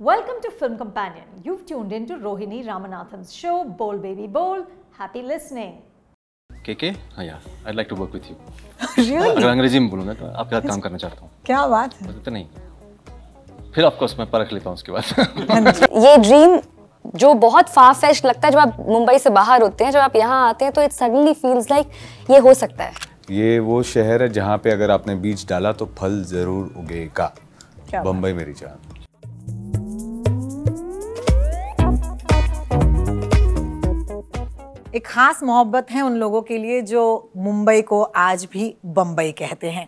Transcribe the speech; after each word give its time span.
Welcome 0.00 0.40
to 0.42 0.50
Film 0.50 0.78
Companion. 0.78 1.24
You've 1.44 1.66
tuned 1.66 1.92
into 1.92 2.14
Rohini 2.16 2.64
Ramanathan's 2.64 3.34
show, 3.34 3.64
Bowl 3.64 3.98
Baby 3.98 4.26
Bowl. 4.26 4.62
Happy 4.98 5.22
listening. 5.22 5.72
K 6.50 6.74
K 6.74 6.88
हाँ 7.16 7.24
यार 7.24 7.42
I 7.66 7.72
like 7.72 7.86
to 7.90 7.96
work 7.96 8.14
with 8.14 8.30
you 8.30 8.36
Really? 9.04 9.36
अगर 9.36 9.48
अंग्रेज़ी 9.48 9.78
में 9.78 9.88
बोलूँगा 9.90 10.14
तो 10.14 10.26
आपके 10.26 10.56
साथ 10.60 10.68
काम 10.68 10.80
करना 10.80 10.98
चाहता 11.04 11.20
हूँ। 11.20 11.30
क्या 11.46 11.66
बात 11.66 11.94
है? 12.00 12.12
तो 12.22 12.30
नहीं 12.30 12.46
फिर 13.74 13.84
ऑफ़ 13.84 13.98
कोर्स 13.98 14.18
मैं 14.18 14.30
परख 14.30 14.52
लेता 14.52 14.68
हूँ 14.70 14.74
उसके 14.74 14.92
बाद। 14.92 15.50
हाँ 15.50 15.60
ये 16.06 16.16
ड्रीम 16.18 16.58
जो 17.18 17.32
बहुत 17.46 17.68
फार 17.74 17.94
फेस्ट 17.94 18.24
लगता 18.26 18.46
है 18.48 18.52
जब 18.52 18.58
आप 18.58 18.76
मुंबई 18.88 19.18
से 19.18 19.30
बाहर 19.40 19.62
होते 19.62 19.84
हैं 19.84 19.90
जब 19.92 19.98
आप 20.00 20.16
यहाँ 20.16 20.48
आते 20.48 20.64
हैं 20.64 20.74
तो 20.74 20.82
इट 20.82 20.92
सडनली 20.92 21.34
फील्स 21.42 21.70
लाइक 21.70 21.90
ये 22.30 22.38
हो 22.38 22.54
सकता 22.54 22.84
है। 22.84 22.92
ये 23.36 23.58
वो 23.68 23.82
शहर 23.94 24.22
है 24.22 24.28
जहाँ 24.38 24.56
पे 24.64 24.70
अगर 24.70 24.90
आपने 24.90 25.14
बीज 25.26 25.46
डाला 25.48 25.72
तो 25.72 25.86
फल 25.98 26.22
ज़रूर 26.32 26.72
उगेगा। 26.78 27.32
क्या 27.90 28.02
बम्बई 28.02 28.32
मेरी 28.32 28.52
जान। 28.62 28.78
एक 34.96 35.06
खास 35.06 35.42
मोहब्बत 35.42 35.90
है 35.90 36.02
उन 36.02 36.14
लोगों 36.16 36.40
के 36.42 36.56
लिए 36.58 36.80
जो 36.82 37.02
मुंबई 37.36 37.82
को 37.82 38.02
आज 38.02 38.44
भी 38.52 38.74
बम्बई 38.86 39.32
कहते 39.32 39.70
हैं। 39.70 39.86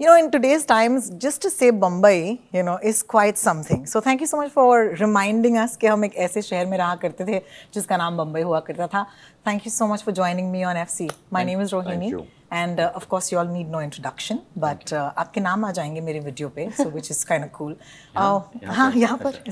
You 0.00 0.08
know 0.08 0.16
in 0.16 0.28
today's 0.30 0.66
times 0.66 1.10
just 1.22 1.46
say 1.48 1.70
Bambai 1.74 2.38
you 2.54 2.62
know 2.62 2.78
is 2.84 3.02
quite 3.10 3.36
something 3.36 3.86
so 3.86 4.00
thank 4.00 4.20
you 4.20 4.26
so 4.26 4.40
much 4.42 4.50
for 4.50 4.94
reminding 5.00 5.56
us 5.58 5.76
कि 5.76 5.86
हम 5.86 6.04
एक 6.04 6.16
ऐसे 6.16 6.42
शहर 6.42 6.66
में 6.66 6.76
रहा 6.78 6.94
करते 6.94 7.24
थे 7.26 7.42
जिसका 7.74 7.96
नाम 7.96 8.16
बम्बई 8.16 8.42
हुआ 8.42 8.60
करता 8.60 8.86
था। 8.86 9.04
Thank 9.46 9.66
you 9.66 9.70
so 9.72 9.86
much 9.86 10.02
for 10.02 10.14
joining 10.14 10.50
me 10.50 10.64
on 10.64 10.76
F 10.76 10.88
C 10.88 11.08
my 11.32 11.44
name 11.44 11.62
is 11.62 11.74
Rohini 11.74 12.12
you. 12.12 12.22
And 12.52 12.80
of 12.80 13.06
course 13.06 13.32
you 13.32 13.38
all 13.38 13.48
need 13.48 13.70
no 13.70 13.80
introduction 13.80 14.38
but 14.58 14.94
आपके 14.94 15.40
नाम 15.40 15.64
आ 15.64 15.70
जाएँगे 15.72 16.00
मेरे 16.00 16.20
वीडियो 16.20 16.48
पे 16.48 16.70
so 16.76 16.88
which 16.90 17.10
is 17.10 17.24
kind 17.26 17.50
cool 17.50 17.76
हाँ 18.16 18.92
यहाँ 18.96 19.18
पर 19.26 19.42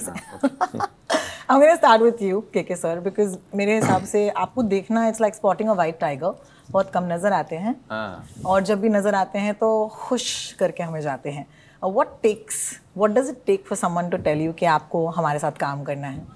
I'm 1.49 1.61
going 1.61 1.71
to 1.71 1.77
start 1.77 2.01
with 2.01 2.21
you, 2.23 2.37
KK 2.53 2.77
sir, 2.77 3.01
because 3.03 3.37
मेरे 3.55 3.75
हिसाब 3.75 4.05
से 4.07 4.29
आपको 4.43 4.63
देखना 4.63 5.07
it's 5.09 5.21
like 5.21 5.35
spotting 5.35 5.69
a 5.69 5.73
white 5.81 5.99
tiger 6.01 6.35
बहुत 6.71 6.91
कम 6.91 7.05
नज़र 7.13 7.33
आते 7.33 7.57
हैं। 7.57 7.75
हाँ। 7.91 8.27
और 8.47 8.63
जब 8.65 8.81
भी 8.81 8.89
नज़र 8.89 9.15
आते 9.15 9.39
हैं 9.39 9.55
तो 9.55 9.69
खुश 9.95 10.53
करके 10.59 10.83
हमें 10.83 11.01
जाते 11.01 11.31
हैं। 11.31 11.47
What 11.83 12.09
takes 12.23 12.61
what 12.97 13.11
does 13.11 13.29
it 13.31 13.43
take 13.47 13.67
for 13.67 13.79
someone 13.79 14.09
to 14.11 14.17
tell 14.29 14.41
you 14.41 14.53
कि 14.53 14.67
आपको 14.67 15.07
हमारे 15.17 15.39
साथ 15.39 15.59
काम 15.61 15.83
करना 15.85 16.09
है? 16.09 16.27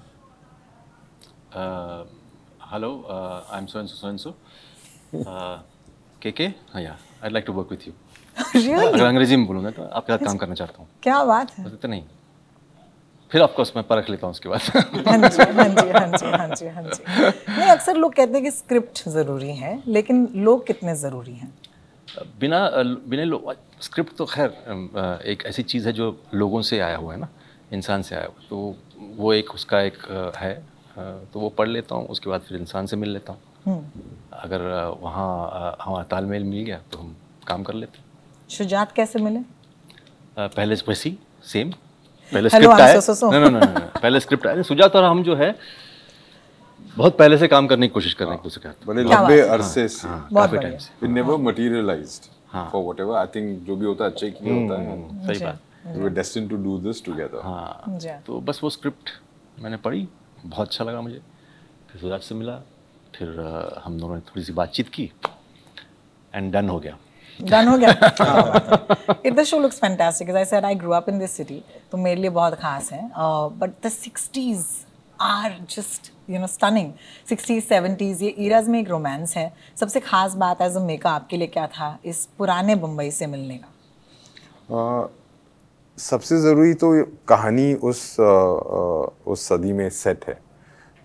Hello 2.73 2.91
I 3.11 3.59
am 3.59 3.65
so 3.65 3.79
and 3.79 4.17
so 4.19 4.35
K 6.21 6.31
K 6.31 6.47
हाँ 6.73 6.81
यार 6.81 6.99
I 7.23 7.29
like 7.29 7.45
to 7.47 7.53
work 7.53 7.71
with 7.71 7.87
you 7.87 7.93
अगर 8.77 9.05
अंग्रेज़ी 9.05 9.35
में 9.35 9.47
बोलूँगा 9.47 9.71
तो 9.71 9.83
आपके 9.83 10.13
साथ 10.13 10.25
काम 10.27 10.37
करना 10.37 10.55
चाहता 10.55 10.81
हूँ। 10.81 10.87
क्या 11.03 11.23
बात 11.25 11.57
है। 11.57 11.75
तो 11.75 11.87
नहीं 11.87 12.03
फिर 13.31 13.41
ऑफ़ 13.41 13.51
कोर्स 13.55 13.71
मैं 13.75 13.83
परख 13.87 14.09
लेता 14.09 14.27
हूँ 14.27 14.31
उसके 14.31 14.49
बाद। 14.49 14.61
हाँ 15.07 15.17
जी 15.29 15.43
हाँ 15.43 15.67
जी 15.69 15.89
हाँ 15.91 16.07
जी 16.17 16.25
हाँ 16.31 16.47
जी 16.55 16.67
हाँ 16.67 16.83
जी। 16.83 17.03
नहीं 17.49 17.69
अक्सर 17.69 17.95
लोग 17.97 18.13
कहते 18.13 18.33
हैं 18.33 18.43
कि 18.43 18.51
स्क्रिप्ट 18.51 19.07
ज़रूरी 19.09 19.55
है 19.55 19.81
लेकिन 19.87 20.27
लोग 20.35 20.65
कितने 20.67 20.95
ज़रूरी 20.95 21.33
हैं? 21.33 21.53
बिना 22.39 22.59
बिना 23.07 23.23
लो 23.23 23.53
स्क्रिप्ट 23.81 24.15
तो 24.17 24.25
खैर 24.25 25.21
एक 25.25 25.43
ऐसी 25.47 25.63
चीज़ 25.63 25.87
है 25.87 25.93
जो 25.93 26.05
लोगों 26.33 26.61
से 26.69 26.79
आया 26.79 26.95
हुआ 26.97 27.13
है 27.13 27.19
ना 27.19 27.27
इंसान 27.73 28.01
से 28.01 28.15
आया 28.15 28.25
हुआ 28.25 28.47
तो 28.49 28.75
वो 29.17 29.33
एक 29.33 29.53
उसका 29.55 29.81
एक 29.81 29.97
है 30.37 30.53
तो 30.97 31.39
वो 31.39 31.49
पढ़ 31.57 31.67
लेता 31.67 31.95
हूँ 31.95 32.07
उसके 32.15 32.29
बाद 32.29 32.41
फिर 32.47 32.57
इंसान 32.57 32.85
से 32.85 32.95
मिल 32.95 33.09
लेता 33.09 33.33
हूँ। 33.33 33.39
अगर 34.33 34.61
अ, 34.61 34.87
वहाँ 35.01 35.77
हमारा 35.81 36.03
तालमेल 36.11 36.43
मिल 36.43 36.63
गया 36.65 36.81
तो 36.91 36.97
हम 36.97 37.15
काम 37.47 37.63
कर 37.63 37.73
लेते 37.73 37.97
हैं। 37.97 38.05
शुजात 38.49 38.91
कैसे 38.91 39.19
मिले? 39.19 39.39
पहले 40.37 40.75
वैसी 40.87 41.17
सेम 41.43 41.71
पहले 42.33 42.49
स्क्रिप्ट 42.49 42.81
आया. 42.81 42.93
नहीं 42.95 43.39
नहीं 43.39 43.51
नहीं 43.51 44.01
पहले 44.01 44.19
स्क्रिप्ट 44.19 44.47
आया। 44.47 44.61
सुजात 44.61 44.95
और 44.95 45.03
हम 45.03 45.23
जो 45.23 45.35
है 45.35 45.55
बहुत 46.97 47.17
पहले 47.17 47.37
से 47.37 47.47
काम 47.47 47.67
करने 47.67 47.87
की 47.87 47.93
कोशिश 47.93 48.13
कर 48.13 48.25
रहे 48.25 48.33
हैं 48.33 48.39
एक 48.39 48.43
दूसरे 48.43 48.61
के 48.61 48.69
साथ 48.69 48.87
बड़े 48.87 49.03
लंबे 49.03 49.39
अरसे 49.41 49.87
से। 49.87 50.07
काफ़ी 50.35 50.57
टाइम 50.57 50.77
से। 50.77 51.07
It 51.07 51.11
never 51.15 51.37
materialized 51.47 52.29
हाँ। 52.51 52.69
for 52.71 52.81
whatever. 52.85 53.15
I 53.17 53.25
think 53.35 53.65
जो 53.67 53.75
भी 53.75 53.85
होता 53.85 54.03
है 54.03 54.11
अच्छे 54.11 54.29
के 54.31 54.45
लिए 54.45 54.53
होता 54.61 54.81
है। 54.81 55.27
सही 55.27 55.45
बात। 55.45 55.59
we 55.87 56.01
were 56.03 56.13
destined 56.15 56.49
to 56.53 56.57
do 56.63 56.77
this 56.85 57.03
together. 57.07 57.43
हाँ 57.43 57.97
जी। 57.99 58.09
तो 58.27 58.39
बस 58.41 58.59
वो 58.63 58.69
स्क्रिप्ट 58.69 59.09
मैंने 59.59 59.77
पढ़ी 59.85 60.07
बहुत 60.45 60.67
अच्छा 60.67 60.83
लगा 60.83 61.01
मुझे। 61.01 61.21
फिर 61.91 62.01
सुजात 62.01 62.21
से 62.21 62.35
मिला 62.35 62.55
फिर 63.15 63.27
हम 63.83 63.99
दोनों 63.99 64.15
ने 64.15 64.21
थोड़ी 64.21 64.43
सी 64.43 64.53
बातचीत 64.53 64.89
की 64.89 65.11
एंड 66.33 66.51
डन 66.53 66.69
हो 66.69 66.79
गया। 66.79 66.97
डन 67.41 67.67
हो 67.67 67.77
गया। 67.77 69.17
It 69.25 69.33
the 69.35 69.43
show 69.43 69.59
looks 69.59 69.79
fantastic 69.79 70.29
I 70.29 70.45
said 70.45 70.65
I 70.65 70.75
grow 70.75 70.91
up 70.91 71.09
in 71.09 71.19
this 71.19 71.31
city 71.31 71.63
तो 71.91 71.97
मेरे 71.97 72.21
लिए 72.21 72.29
बहुत 72.29 72.53
खास 72.61 72.91
है। 72.91 73.09
But 73.59 73.71
the 73.85 73.89
60s 73.91 74.63
are 75.21 75.57
just 75.69 76.11
you 76.29 76.39
know 76.39 76.47
stunning 76.47 76.91
60s 77.31 77.69
70s 77.71 78.21
ये 78.21 78.29
इराज 78.45 78.67
में 78.69 78.79
एक 78.79 78.89
रोमांस 78.89 79.35
है। 79.37 79.51
सबसे 79.79 79.99
खास 79.99 80.33
बात 80.35 80.61
एज 80.61 80.75
अ 80.75 80.79
मेका 80.81 81.09
आपके 81.11 81.37
लिए 81.37 81.47
क्या 81.47 81.67
था? 81.67 81.97
इस 82.05 82.27
पुराने 82.37 82.75
बम्बई 82.75 83.09
से 83.11 83.27
मिलने 83.27 83.57
का। 83.57 83.67
आ, 84.75 85.07
सबसे 85.97 86.37
ज़रूरी 86.41 86.73
तो 86.73 86.91
कहानी 87.27 87.73
उस 87.73 88.19
आ, 88.19 88.23
आ, 88.23 89.07
उस 89.31 89.47
सदी 89.47 89.73
में 89.73 89.89
सेट 89.89 90.25
है। 90.27 90.39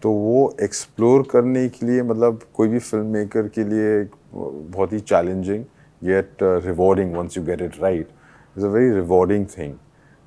तो 0.03 0.11
वो 0.11 0.57
एक्सप्लोर 0.63 1.23
करने 1.31 1.69
के 1.69 1.87
लिए 1.87 2.03
मतलब 2.03 2.41
कोई 2.55 2.69
भी 2.69 2.79
फ़िल्म 2.79 3.07
मेकर 3.07 3.49
के 3.49 3.65
लिए 3.65 4.05
बहुत 4.35 4.93
ही 4.93 5.01
challenging 5.01 5.65
yet 6.04 6.44
rewarding 6.66 7.16
once 7.16 7.38
you 7.38 7.44
get 7.46 7.62
it 7.62 7.82
right 7.82 8.10
is 8.58 8.66
a 8.66 8.70
very 8.70 8.92
rewarding 8.96 9.46
thing 9.58 9.76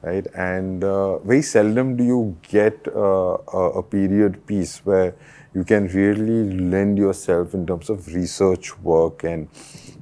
right 0.02 0.26
and 0.34 0.84
uh, 0.84 1.18
very 1.18 1.42
seldom 1.42 1.96
do 1.96 2.04
you 2.04 2.36
get 2.48 2.88
uh, 2.88 3.36
a, 3.54 3.62
a 3.80 3.82
period 3.82 4.44
piece 4.46 4.84
where 4.84 5.14
you 5.54 5.64
can 5.64 5.86
really 5.88 6.58
lend 6.72 6.98
yourself 6.98 7.54
in 7.54 7.66
terms 7.66 7.88
of 7.88 8.08
research 8.14 8.76
work 8.80 9.22
and 9.22 9.48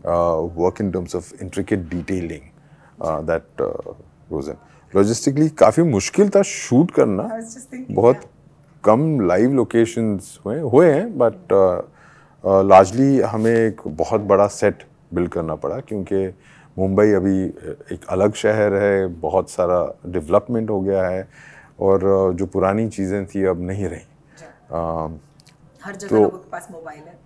uh, 0.05 0.43
work 0.55 0.81
in 0.81 0.91
terms 0.93 1.15
of 1.15 1.33
intricate 1.41 1.89
detailing 1.91 2.51
uh, 3.01 3.21
that 3.23 3.45
uh, 3.61 3.73
goes 4.31 4.49
in 4.49 4.57
logistically 4.95 5.49
काफ़ी 5.59 5.83
मुश्किल 5.83 6.29
था 6.35 6.43
shoot 6.43 6.91
करना 6.91 7.29
बहुत 7.91 8.25
come 8.85 9.21
live 9.27 9.53
locations 9.55 10.39
हुए 10.47 10.59
हुए 10.61 10.91
हैं 10.93 11.19
but 11.19 11.53
largely 12.45 13.19
हमें 13.33 13.55
एक 13.55 13.81
बहुत 13.87 14.21
बड़ा 14.33 14.47
सेट 14.47 14.83
बिल्ड 15.14 15.30
करना 15.30 15.56
पड़ा 15.56 15.80
क्योंकि 15.80 16.28
मुंबई 16.80 17.12
अभी 17.12 17.44
एक 17.94 18.06
अलग 18.10 18.34
शहर 18.34 18.74
है 18.74 19.08
बहुत 19.08 19.50
सारा 19.50 19.94
डेवलपमेंट 20.06 20.70
हो 20.70 20.80
गया 20.82 21.08
है 21.08 21.28
और 21.80 22.00
uh, 22.00 22.38
जो 22.38 22.46
पुरानी 22.46 22.88
चीज़ें 22.90 23.26
थी 23.26 23.44
अब 23.44 23.62
नहीं 23.62 23.86
रही। 23.86 24.00
uh, 24.00 25.12
हर 25.86 25.96
जगह 25.96 26.10
तो- 26.10 26.22
लोगों 26.22 26.38
के 26.38 26.50
पास 26.50 26.68
मोबाइल 26.72 27.00
है। 27.00 27.18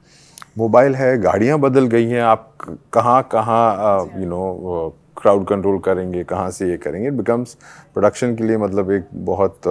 मोबाइल 0.58 0.96
है 0.96 1.18
गाड़ियाँ 1.18 1.60
बदल 1.60 1.88
गई 1.88 2.06
हैं 2.06 2.22
आप 2.22 2.58
कहाँ 2.94 3.22
कहाँ 3.32 4.00
यू 4.18 4.26
नो 4.26 4.96
क्राउड 5.18 5.48
कंट्रोल 5.48 5.80
करेंगे 5.80 6.24
कहाँ 6.24 6.52
से 6.52 6.70
ये 6.70 6.78
करेंगे 6.78 7.08
इट 7.08 7.14
बिकम्स 7.14 7.54
प्रोडक्शन 7.94 8.36
के 8.36 8.44
लिए 8.44 8.58
मतलब 8.58 8.92
एक 8.92 9.08
बहुत 9.14 9.62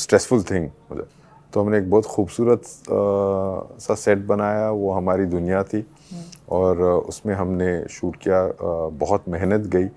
स्ट्रेसफुल 0.00 0.42
थिंग 0.42 0.68
तो 1.52 1.60
हमने 1.60 1.78
एक 1.78 1.90
बहुत 1.90 2.06
खूबसूरत 2.06 2.62
uh, 2.62 3.80
सा 3.80 3.94
सेट 3.94 4.18
बनाया 4.18 4.70
वो 4.70 4.92
हमारी 4.92 5.24
दुनिया 5.26 5.62
थी। 5.62 5.86
और 6.48 6.82
उसमें 6.82 7.34
हमने 7.34 7.70
शूट 7.90 8.16
किया 8.22 8.40
बहुत 8.98 9.28
मेहनत 9.28 9.66
गई। 9.74 9.88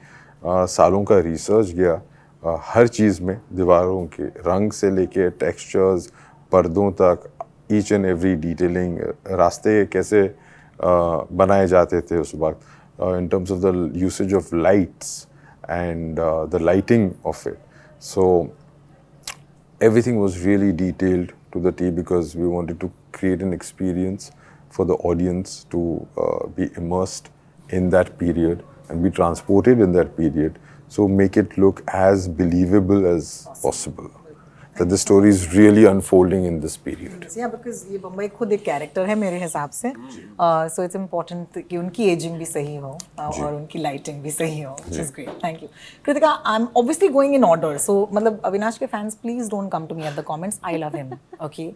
सालों 0.43 1.03
का 1.03 1.19
रिसर्च 1.19 1.71
गया 1.71 2.01
हर 2.43 2.87
चीज़ 2.87 3.21
में, 3.21 3.39
दीवारों 3.53 4.05
के 4.07 4.23
रंग 4.23 4.71
से 4.71 4.91
लेके 4.91 5.29
टेक्सचर्स, 5.29 6.07
पर्दों 6.51 6.91
तक 7.01 7.29
ईच 7.71 7.91
एंड 7.91 8.05
एवरी 8.05 8.35
डिटेलिंग 8.35 8.99
रास्ते 9.39 9.85
कैसे 9.93 10.21
बनाए 10.81 11.67
जाते 11.67 12.01
थे 12.01 12.17
उस 12.17 12.31
वक्त 12.35 13.01
in 13.17 13.27
terms 13.27 13.51
of 13.51 13.59
the 13.61 13.91
usage 13.95 14.33
of 14.33 14.55
lights 14.55 15.27
and 15.69 16.19
the 16.51 16.59
lighting 16.61 17.11
of 17.25 17.47
it 17.49 17.57
so 18.03 18.23
everything 19.81 20.21
was 20.21 20.37
really 20.45 20.71
detailed 20.77 21.31
to 21.53 21.59
the 21.61 21.73
T 21.77 21.91
because 21.91 22.37
we 22.37 22.55
wanted 22.55 22.79
to 22.81 22.89
create 23.17 23.43
an 23.45 23.53
experience 23.53 24.25
for 24.70 24.84
the 24.84 24.94
audience 25.10 25.64
to 25.70 26.06
uh, 26.16 26.46
be 26.48 26.70
immersed 26.76 27.30
in 27.68 27.90
that 27.90 28.18
period 28.18 28.64
and 28.88 29.02
be 29.02 29.10
transported 29.10 29.80
in 29.80 29.92
that 29.92 30.16
period. 30.16 30.58
So 30.88 31.08
make 31.08 31.36
it 31.36 31.56
look 31.58 31.84
as 31.88 32.28
believable 32.28 33.06
as 33.06 33.48
possible. 33.62 34.10
That 34.76 34.88
the 34.88 34.96
story 34.96 35.28
is 35.28 35.54
really 35.54 35.84
unfolding 35.84 36.44
in 36.50 36.60
this 36.60 36.76
period. 36.84 37.24
या 37.38 37.48
because 37.48 37.82
ये 37.92 37.98
बम्बई 37.98 38.28
खुद 38.36 38.52
एक 38.52 38.62
character 38.64 39.06
है 39.08 39.14
मेरे 39.22 39.38
हिसाब 39.40 39.70
से 39.70 39.92
so 40.40 40.84
it's 40.84 40.96
important 40.96 41.58
कि 41.68 41.76
उनकी 41.76 42.08
एजिंग 42.12 42.38
भी 42.38 42.44
सही 42.44 42.76
हो 42.76 42.96
uh, 43.18 43.24
और 43.24 43.52
उनकी 43.54 43.78
लाइटिंग 43.78 44.22
भी 44.22 44.30
सही 44.30 44.60
हो 44.60 44.72
which 44.88 44.98
is 45.00 45.10
great 45.16 45.44
thank 45.44 45.62
you 45.62 45.68
Kritika 46.04 46.30
I 46.30 46.60
am 46.60 46.68
obviously 46.76 47.08
going 47.18 47.34
in 47.34 47.44
order 47.44 47.76
so 47.86 47.96
मतलब 48.12 48.40
अविनाश 48.44 48.78
के 48.78 48.86
fans 48.94 49.14
please 49.22 49.50
don't 49.50 49.70
come 49.72 49.86
to 49.86 49.94
me 49.94 50.06
at 50.06 50.16
the 50.18 50.24
comments 50.28 50.60
I 50.64 50.78
love 50.84 50.96
him 50.96 51.12
okay 51.46 51.70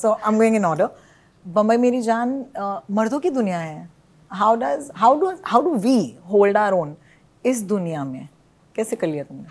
so 0.00 0.12
I 0.12 0.32
am 0.32 0.38
going 0.38 0.56
in 0.56 0.64
order 0.64 0.90
Bombay 1.47 1.77
मेरी 1.77 2.01
जान 2.01 2.45
uh, 2.59 2.79
मर्दों 2.91 3.19
की 3.19 3.29
दुनिया 3.29 3.57
है। 3.59 3.89
How 4.31 4.55
does 4.55 4.89
how 4.95 5.19
do 5.19 5.31
how 5.45 5.61
do 5.61 5.73
we 5.75 6.15
hold 6.31 6.57
our 6.57 6.73
own 6.73 6.95
इस 7.45 7.61
दुनिया 7.61 8.03
में? 8.03 8.27
कैसे 8.75 8.95
कर 8.95 9.07
लिया 9.07 9.23
तुमने? 9.23 9.45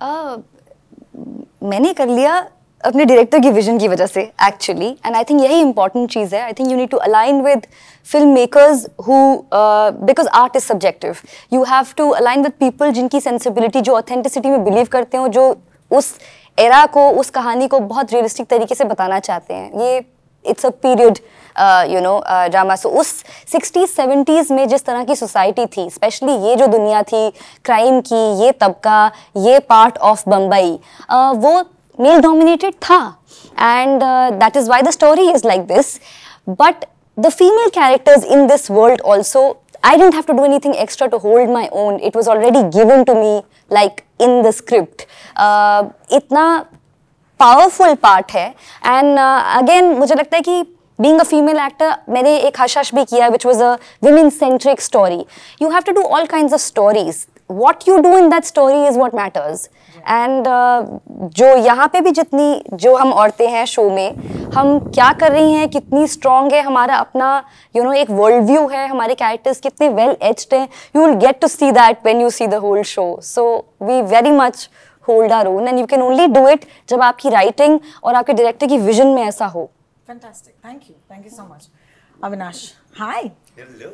अ, 0.00 0.36
मैंने 1.62 1.92
कर 1.92 2.08
लिया 2.08 2.36
अपने 2.84 3.04
डायरेक्टर 3.04 3.38
की 3.38 3.50
विजन 3.50 3.78
की 3.78 3.88
वजह 3.88 4.06
से 4.06 4.20
एक्चुअली 4.42 4.88
एंड 5.06 5.16
आई 5.16 5.24
थिंक 5.24 5.40
यही 5.40 5.60
इंपॉर्टेंट 5.60 6.10
चीज़ 6.10 6.34
है। 6.34 6.42
I 6.42 6.52
think 6.52 6.70
you 6.70 6.76
need 6.76 6.90
to 6.90 6.96
align 6.96 7.42
with 7.42 7.66
film 8.06 8.28
makers 8.28 8.86
who 9.08 9.16
because 10.04 10.28
art 10.28 10.56
is 10.56 10.64
subjective 10.64 11.16
you 11.52 11.64
have 11.64 11.86
to 11.96 12.08
align 12.10 12.42
with 12.42 12.52
people 12.52 12.92
जिनकी 12.92 13.20
सेंसिबिलिटी 13.20 13.80
जो 13.80 13.96
ऑथेंटिसिटी 13.96 14.50
में 14.50 14.64
बिलीव 14.64 14.86
करते 14.86 15.16
हो 15.16 15.28
जो 15.28 15.54
उस 15.90 16.14
एरा 16.58 16.86
को 16.86 17.10
उस 17.10 17.30
कहानी 17.30 17.68
को 17.68 17.80
बहुत 17.80 18.12
रियलिस्टिक 18.12 18.46
तरीके 18.46 18.74
से 18.74 18.84
बताना 18.84 19.18
चाहते 19.18 19.54
हैं। 19.54 19.80
ये 19.80 20.00
it's 20.44 20.66
a 20.66 20.70
period 20.82 21.18
you 21.90 22.00
know 22.00 22.18
drama 22.50 22.76
so 22.76 22.88
उस 23.00 23.08
सिक्सटीज 23.52 23.88
सेवेंटीज 23.90 24.52
में 24.52 24.66
जिस 24.68 24.84
तरह 24.84 25.04
की 25.04 25.16
सोसाइटी 25.16 25.66
थी 25.76 25.88
स्पेशली 25.90 26.32
ये 26.46 26.56
जो 26.56 26.66
दुनिया 26.66 27.02
थी 27.02 27.28
क्राइम 27.64 28.00
की, 28.02 28.44
ये 28.44 28.52
तबका, 28.60 29.10
ये 29.36 29.58
पार्ट 29.68 29.98
ऑफ़ 29.98 30.22
बम्बई 30.28 30.78
वो 31.10 31.60
मेल 31.98 32.20
डोमिनेटेड 32.20 32.74
था. 32.82 32.98
And 33.58 34.02
that 34.34 34.56
is 34.56 34.70
why 34.70 34.82
the 34.82 34.90
story 34.90 35.30
is 35.30 35.46
like 35.46 35.66
this 35.66 35.98
but 36.48 36.84
the 37.18 37.28
female 37.30 37.68
characters 37.70 38.24
in 38.24 38.46
this 38.46 38.70
world 38.70 39.00
also 39.00 39.42
I 39.84 39.96
don't 39.96 40.14
have 40.14 40.24
to 40.26 40.32
do 40.32 40.44
anything 40.58 40.74
extra 40.76 41.06
to 41.08 41.18
hold 41.18 41.50
my 41.50 41.68
own 41.82 41.98
it 41.98 42.16
was 42.16 42.28
already 42.30 42.62
given 42.78 43.04
to 43.04 43.14
me 43.14 43.42
like 43.72 44.00
in 44.20 44.42
the 44.42 44.50
script 44.52 45.02
इतना 46.14 46.64
powerful 47.40 47.94
part 48.02 48.32
है. 48.32 48.48
And 48.86 49.18
again 49.18 49.92
uh, 49.92 49.98
मुझे 49.98 50.14
लगता 50.14 50.36
है 50.36 50.42
कि 50.42 50.62
being 50.98 51.20
a 51.20 51.24
female 51.24 51.58
actor 51.58 51.94
मैंने 52.08 52.36
एक 52.38 52.60
Hush 52.60 52.94
भी 52.94 53.04
किया 53.04 53.28
which 53.28 53.46
was 53.46 53.62
a 53.62 53.76
women 54.04 54.30
centric 54.30 54.80
story 54.80 55.24
you 55.62 55.68
have 55.70 55.82
to 55.86 55.92
do 55.92 56.02
all 56.02 56.26
kind 56.26 56.52
of 56.54 56.60
stories 56.60 57.26
what 57.50 57.88
you 57.88 57.96
do 57.96 58.16
in 58.18 58.28
that 58.30 58.44
story 58.44 58.86
is 58.86 58.98
what 58.98 59.14
matters 59.14 59.68
and 59.98 60.44
जो 61.36 61.46
यहाँ 61.56 61.86
पे 61.92 62.00
भी 62.00 62.10
जितनी 62.10 62.62
जो 62.74 62.94
हम 62.96 63.12
औरतें 63.12 63.46
हैं 63.48 63.64
शो 63.66 63.88
में 63.90 64.14
हम 64.54 64.78
क्या 64.78 65.12
कर 65.12 65.32
रही 65.32 65.52
हैं 65.52 65.68
कितनी 65.68 66.06
स्ट्रॉन्ग 66.06 66.52
है 66.52 66.62
हमारा 66.62 66.96
अपना 66.96 67.32
यू 67.74 67.82
नो 67.84 67.92
एक 67.92 68.10
वर्ल्ड 68.10 68.44
व्यू 68.44 68.66
है 68.68 68.86
हमारे 68.88 69.14
कैरेक्टर्स 69.14 69.60
कितने 69.60 69.88
वेल 69.88 70.16
एज्ड 70.22 70.54
हैं 70.54 70.68
you 70.96 71.06
will 71.06 71.14
get 71.16 71.40
to 71.40 71.48
see 71.48 71.72
that 71.72 71.98
when 72.04 72.20
you 72.20 72.30
see 72.30 72.46
the 72.46 72.54
whole 72.64 72.82
show 72.92 73.04
so 73.24 73.46
we 73.82 74.00
very 74.14 74.30
much 74.32 74.68
hold 75.10 75.32
our 75.32 75.46
own 75.48 75.68
and 75.68 75.78
you 75.78 75.86
can 75.86 76.02
only 76.02 76.26
do 76.38 76.48
it 76.48 76.64
जब 76.88 77.02
आपकी 77.02 77.30
writing 77.30 77.78
और 78.04 78.14
आपके 78.14 78.32
director 78.32 78.66
की 78.66 78.78
vision 78.80 79.14
में 79.14 79.22
ऐसा 79.22 79.46
हो 79.48 79.70
Fantastic. 80.06 80.54
Thank 80.60 80.88
you. 80.88 80.94
Thank 81.08 81.24
you 81.24 81.30
so 81.32 81.44
much. 81.44 81.66
Avinash, 82.20 82.60
hi. 82.92 83.32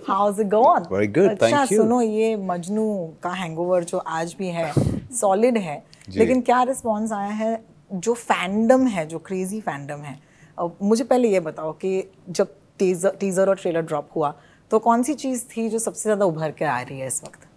How's 0.06 0.38
it 0.38 0.48
going? 0.48 0.86
Very 0.86 1.08
good, 1.08 1.30
अच्छा. 1.32 1.64
सुनो 1.66 2.00
ये 2.02 2.36
मजनू 2.46 2.86
का 3.22 3.30
हैंगओवर 3.32 3.84
जो 3.84 3.98
आज 3.98 4.34
भी 4.38 4.48
है 4.50 4.72
सॉलिड 5.16 5.58
है 5.58 5.82
लेकिन 6.08 6.40
क्या 6.42 6.62
रिस्पॉन्स 6.62 7.12
आया 7.12 7.32
है 7.34 7.50
जो 7.94 8.14
फैंडम 8.14 8.86
है 8.86 9.06
जो 9.06 9.18
क्रेजी 9.26 9.60
फैंडम 9.60 10.00
है 10.02 10.18
अब 10.58 10.78
मुझे 10.82 11.04
पहले 11.04 11.28
ये 11.28 11.40
बताओ 11.40 11.72
कि 11.84 11.92
जब 12.30 12.54
टीजर 12.78 13.16
टीजर 13.20 13.48
और 13.48 13.56
ट्रेलर 13.56 13.82
ड्रॉप 13.82 14.08
हुआ 14.16 14.34
तो 14.70 14.78
कौन 14.78 15.02
सी 15.02 15.14
चीज़ 15.16 15.44
थी 15.50 15.68
जो 15.68 15.78
सबसे 15.78 16.02
ज़्यादा 16.02 16.24
उभर 16.24 16.50
के 16.58 16.64
आ 16.64 16.80
रही 16.80 16.98
है 17.00 17.06
इस 17.06 17.22
वक्त 17.24 17.48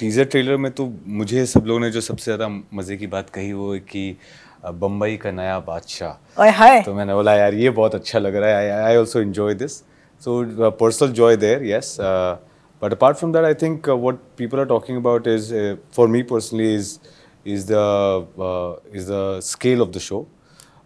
टीज़र 0.00 0.24
ट्रेलर 0.24 0.56
में 0.56 0.70
तो 0.72 0.92
मुझे 1.06 1.44
सब 1.46 1.66
लोगों 1.66 1.80
ने 1.80 1.90
जो 1.90 2.00
सबसे 2.00 2.24
ज़्यादा 2.24 2.48
मज़े 2.74 2.96
की 2.96 3.06
बात 3.06 3.30
कही 3.30 3.52
वो 3.52 3.78
कि 3.88 4.16
बम्बई 4.64 5.16
का 5.22 5.30
नया 5.30 5.58
बादशाह। 5.68 6.82
तो 6.82 6.94
मैंने 6.94 7.14
बोला 7.14 7.34
यार 7.36 7.54
ये 7.54 7.70
बहुत 7.70 7.94
अच्छा 7.94 8.18
लग 8.18 8.36
रहा 8.36 8.58
है। 8.58 8.70
I 8.82 8.96
also 8.96 9.20
enjoy 9.20 9.54
this 9.54 9.76
so 10.24 10.70
personal 10.80 11.12
joy 11.20 11.36
there 11.36 11.62
yes 11.64 11.96
but 12.00 12.92
apart 12.92 13.16
from 13.16 13.32
that 13.32 13.44
I 13.44 13.54
think 13.62 13.88
what 14.04 14.18
people 14.38 14.58
are 14.58 14.66
talking 14.74 14.98
about 14.98 15.28
is 15.28 15.54
for 15.96 16.08
me 16.08 16.22
personally 16.34 16.74
is 16.74 16.98
is 17.50 17.62
the 17.68 17.82
uh, 18.46 18.96
is 18.98 19.06
the 19.10 19.40
scale 19.40 19.82
of 19.82 19.92
the 19.92 20.00
show. 20.06 20.18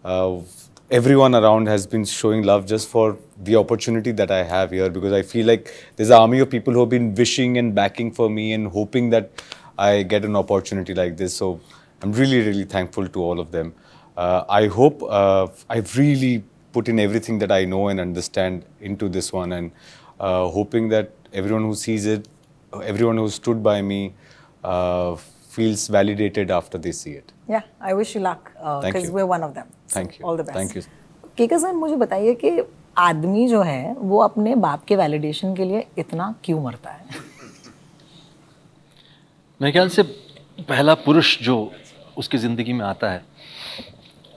Uh, 0.05 0.39
everyone 0.89 1.35
around 1.39 1.67
has 1.67 1.87
been 1.93 2.05
showing 2.11 2.45
love 2.49 2.63
just 2.65 2.89
for 2.93 3.17
the 3.48 3.56
opportunity 3.56 4.12
that 4.12 4.30
I 4.30 4.42
have 4.42 4.70
here 4.70 4.88
because 4.90 5.12
I 5.12 5.22
feel 5.22 5.46
like 5.46 5.72
there's 5.96 6.10
an 6.10 6.16
army 6.26 6.40
of 6.40 6.50
people 6.50 6.72
who 6.74 6.80
have 6.80 6.88
been 6.88 7.14
wishing 7.14 7.58
and 7.58 7.74
backing 7.74 8.12
for 8.12 8.28
me 8.30 8.52
and 8.52 8.68
hoping 8.68 9.10
that 9.10 9.30
I 9.78 10.02
get 10.02 10.24
an 10.24 10.36
opportunity 10.36 10.94
like 10.94 11.16
this. 11.16 11.34
So 11.42 11.60
I'm 12.02 12.12
really 12.12 12.40
really 12.48 12.64
thankful 12.64 13.08
to 13.08 13.22
all 13.22 13.40
of 13.40 13.50
them. 13.52 13.72
Uh, 14.16 14.44
I 14.48 14.66
hope 14.66 15.02
uh, 15.02 15.46
I've 15.68 15.96
really 15.96 16.42
put 16.72 16.88
in 16.88 16.98
everything 17.00 17.38
that 17.40 17.50
I 17.50 17.64
know 17.64 17.88
and 17.88 18.00
understand 18.00 18.64
into 18.80 19.08
this 19.08 19.32
one 19.32 19.52
and 19.52 19.72
uh, 20.20 20.46
hoping 20.48 20.88
that 20.90 21.10
everyone 21.32 21.62
who 21.64 21.74
sees 21.74 22.06
it, 22.06 22.28
everyone 22.84 23.16
who 23.16 23.28
stood 23.28 23.62
by 23.62 23.80
me, 23.82 24.14
uh, 24.62 25.16
feels 25.50 25.88
validated 25.88 26.50
after 26.50 26.78
they 26.78 26.92
see 26.92 27.12
it. 27.20 27.32
Yeah 27.50 27.62
I 27.82 27.92
wish 28.00 28.14
you 28.16 28.22
luck 28.22 28.48
Thank 28.64 28.84
because 28.84 29.06
you. 29.06 29.14
We 29.14 29.22
one 29.30 29.42
of 29.42 29.54
them 29.54 29.70
Thank 29.94 30.12
you. 30.18 30.24
All 30.24 30.36
the 30.36 30.40
best 30.40 30.58
Thank 30.58 30.76
you. 30.76 30.82
KK 31.38 31.58
sir 31.58 31.72
मुझे 31.74 31.96
बताइए 31.96 32.34
कि 32.44 32.50
आदमी 32.97 33.47
जो 33.47 33.61
है, 33.61 33.93
वो 33.93 34.19
अपने 34.19 34.55
बाप 34.55 34.83
के 34.85 34.95
वैलिडेशन 34.95 35.55
के 35.55 35.65
लिए 35.65 35.85
इतना 35.97 36.33
क्यों 36.43 36.61
मरता 36.63 36.89
है? 36.89 37.05
मेरे 39.59 39.71
ख्याल 39.71 39.89
से 39.89 40.03
पहला 40.59 40.93
पुरुष 40.95 41.37
जो 41.43 41.71
उसकी 42.17 42.37
ज़िंदगी 42.37 42.73
में 42.73 42.85
आता 42.85 43.09
है, 43.11 43.23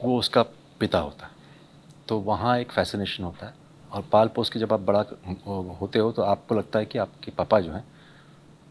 वो 0.05 0.19
उसका 0.19 0.43
पिता 0.81 0.99
होता 0.99 1.26
है। 1.26 1.32
तो 2.08 2.19
वहाँ 2.20 2.58
एक 2.58 2.72
फैसिनेशन 2.72 3.25
होता 3.25 3.46
है। 3.46 3.55
और 3.93 4.05
पाल 4.12 4.28
पोस 4.28 4.50
के 4.50 4.58
जब 4.58 4.72
आप 4.72 4.81
बड़ा 4.81 5.05
होते 5.81 5.99
हो 5.99 6.10
तो 6.12 6.22
आपको 6.22 6.55
लगता 6.55 6.78
है 6.78 6.84
कि 6.84 6.99
आपके 6.99 7.31
पापा 7.31 7.60
जो 7.60 7.72
हैं 7.72 7.84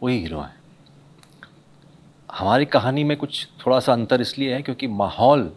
वही 0.03 0.19
हीरो 0.19 0.39
हैं। 0.39 0.55
हमारी 2.29 2.65
कहानी 2.67 3.03
में 3.03 3.15
कुछ 3.17 3.47
थोड़ा 3.65 3.79
सा 3.79 3.93
अंतर 3.93 4.21
इसलिए 4.21 4.53
है, 4.53 4.61
क्योंकि 4.61 4.87
माहौल 4.87 5.51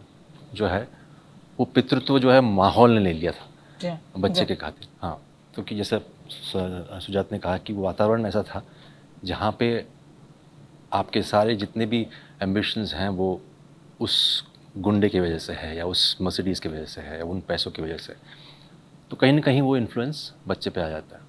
जो 0.53 0.67
है, 0.67 0.87
वो 1.59 1.65
पितृत्व 1.65 2.19
जो 2.19 2.31
है, 2.31 2.41
माहौल 2.41 2.91
ने 2.91 2.99
ले 2.99 3.13
लिया 3.13 3.31
था। 3.31 3.45
बच्चे 4.17 4.45
के 4.45 4.55
खातिर 4.55 4.87
हाँ 5.01 5.21
क्योंकि 5.53 5.75
जैसे 5.75 5.99
सु- 6.29 7.01
सुजात 7.01 7.31
ने 7.31 7.39
कहा 7.39 7.57
कि 7.57 7.73
वो 7.73 7.83
वातावरण 7.83 8.25
ऐसा 8.25 8.43
था 8.43 8.63
जहाँ 9.25 9.55
पे 9.59 9.85
आपके 10.93 11.21
सारे 11.21 11.55
जितने 11.55 11.85
भी 11.85 12.07
एम्बिशंस 12.41 12.93
हैं 12.93 13.09
वो 13.09 13.41
उस 13.99 14.43
गुंडे 14.77 15.09
की 15.09 15.19
वजह 15.19 15.37
से 15.37 15.53
है 15.53 15.77
या 15.77 15.85
उस 15.85 16.17
मर्सिडीज़ 16.21 16.61
की 16.61 16.69
वजह 16.69 16.85
से 16.85 17.01
है 17.01 17.17
या 17.17 17.25
उन 17.25 17.39
पैसों 17.39 17.71
की 17.71 17.81
वजह 17.81 17.97
से 17.97 18.13
तो 19.09 19.17
कहीं 19.17 19.33
ना 19.33 19.41
कहीं 19.41 19.61
वो 19.61 19.77
इन्फ्लुएंस 19.77 20.33
बच्चे 20.47 20.69
पे 20.69 20.81
आ 20.81 20.89
जाता 20.89 21.15
है। 21.15 21.21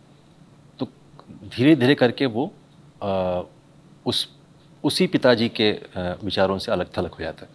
तो 0.78 0.88
धीरे 1.56 1.76
धीरे 1.76 1.94
करके 1.94 2.26
वो 2.26 2.52
आ, 3.02 3.42
उस 4.06 4.28
उसी 4.84 5.06
पिताजी 5.06 5.48
के 5.48 5.72
आ, 5.72 6.14
विचारों 6.24 6.58
से 6.58 6.72
अलग 6.72 6.86
थलग 6.98 7.10
हो 7.10 7.18
जाता 7.20 7.46
है। 7.46 7.52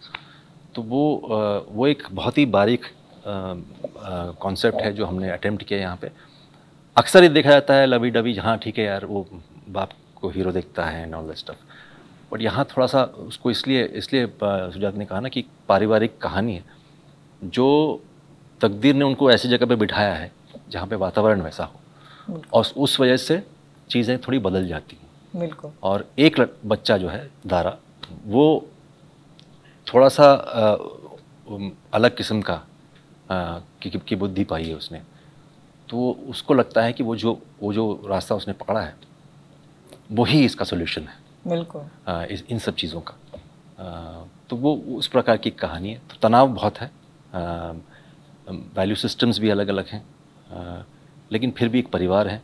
तो 0.74 0.82
वो 0.82 1.16
आ, 1.16 1.58
वो 1.68 1.86
एक 1.86 2.02
बहुत 2.12 2.38
ही 2.38 2.46
बारीक 2.46 2.86
कॉन्सेप्ट 4.40 4.80
है 4.82 4.92
जो 4.92 5.06
हमने 5.06 5.30
अटेम्प्ट 5.30 5.62
किया 5.62 5.78
यहाँ 5.80 5.96
पे। 5.96 6.10
अक्सर 6.96 7.22
ये 7.22 7.28
देखा 7.28 7.50
जाता 7.50 7.74
है 7.74 7.86
लवी 7.86 8.10
डबी 8.10 8.34
हाँ 8.36 8.56
ठीक 8.58 8.78
है 8.78 8.84
यार 8.84 9.04
वो 9.06 9.26
बाप 9.70 9.90
को 10.16 10.28
हीरो 10.30 10.52
देखता 10.52 10.84
है 10.84 11.02
and 11.02 11.14
all 11.14 11.26
that 11.26 11.36
stuff 11.36 11.56
but 12.32 12.42
यहाँ 12.42 12.64
थोड़ा 12.66 12.86
सा 12.86 13.02
उसको 13.26 13.50
इसलिए 13.50 13.84
इसलिए 13.96 14.26
सुजात 14.42 14.94
ने 14.94 15.04
कहा 15.04 15.20
ना 15.20 15.28
कि 15.28 15.44
पारिवारिक 15.68 16.18
कहानी 16.22 16.54
है 16.54 16.64
जो 17.42 17.68
तकदीर 18.60 18.94
ने 18.94 19.04
उनको 19.04 19.30
ऐसी 19.30 19.48
जगह 19.48 19.66
पे 19.66 19.76
बिठाया 19.76 20.14
है 20.14 20.30
जहाँ 20.70 20.86
पे 20.86 20.96
वातावरण 20.96 21.40
वैसा 21.40 21.64
हो। 21.64 22.42
और 22.52 22.72
उस 22.76 22.98
वजह 23.00 23.16
से 23.16 23.42
चीज़ें 23.90 24.18
थोड़ी 24.18 24.38
बदल 24.38 24.66
जाती 24.68 24.96
हैं। 24.96 25.40
बिल्कुल। 25.40 25.70
और 25.82 26.04
एक 26.18 26.40
बच्चा 26.66 26.96
जो 26.98 27.08
है 27.08 27.28
दारा 27.46 27.76
वो 28.26 28.44
थोड़ा 29.86 30.08
सा 30.08 30.32
अलग 31.94 32.16
किस्म 32.16 32.40
का 32.42 32.60
की, 33.30 33.90
की 33.90 34.16
बुद्धि 34.16 34.44
पाई 34.44 34.64
है 34.64 34.74
उसने। 34.74 35.02
तो 35.88 36.10
उसको 36.28 36.54
लगता 36.54 36.82
है 36.82 36.92
कि 36.92 37.02
वो 37.02 37.16
जो 37.16 37.38
वो 37.60 37.72
जो 37.72 38.06
रास्ता 38.08 38.34
उसने 38.34 38.54
पकड़ा 38.54 38.80
है 38.80 38.94
वही 40.12 40.44
इसका 40.44 40.64
सोल्यूशन 40.64 41.02
है। 41.02 41.14
बिल्कुल। 41.46 41.82
इस 42.30 42.44
इन 42.50 42.58
सब 42.58 42.74
चीज़ों 42.74 43.00
का। 43.00 43.14
अ, 43.78 44.24
तो 44.50 44.56
वो 44.56 44.74
उस 44.76 45.08
प्रकार 45.08 45.36
की 45.36 45.50
कहानी 45.50 45.90
है। 45.90 45.98
तो 46.10 46.16
तनाव 46.22 46.48
बहुत 46.48 46.78
है। 46.78 46.90
वैल्यू 48.76 48.96
सिस्टम्स 48.96 49.38
भी 49.38 49.50
अलग 49.50 49.68
अलग 49.68 49.86
हैं 49.86 50.04
लेकिन 51.32 51.50
फिर 51.50 51.68
भी 51.68 51.78
एक 51.78 51.88
परिवार 51.88 52.28
है। 52.28 52.40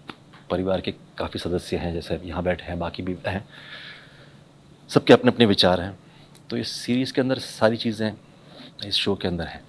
परिवार 0.51 0.81
के 0.81 0.93
काफ़ी 1.19 1.41
सदस्य 1.41 1.77
हैं 1.77 1.93
जैसे 1.95 2.21
यहाँ 2.25 2.43
बैठे 2.43 2.65
हैं 2.65 2.79
बाकी 2.79 3.03
भी 3.03 3.17
हैं। 3.27 3.45
सबके 4.91 5.13
अपने 5.13 5.31
अपने 5.31 5.47
विचार 5.47 5.81
हैं। 5.81 5.99
तो 6.51 6.57
इस 6.57 6.69
सीरीज़ 6.71 7.13
के 7.13 7.21
अंदर 7.21 7.39
सारी 7.39 7.77
चीज़ें 7.77 8.13
इस 8.87 8.95
शो 8.95 9.15
के 9.15 9.29
अंदर 9.29 9.47
हैं। 9.47 9.63